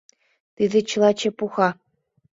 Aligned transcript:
Тиде 0.55 0.79
чыла 0.89 1.09
чепуха! 1.19 1.69